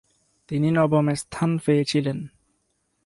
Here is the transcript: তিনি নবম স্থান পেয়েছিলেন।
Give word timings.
তিনি 0.49 0.69
নবম 0.71 1.05
স্থান 1.13 1.49
পেয়েছিলেন। 1.65 2.17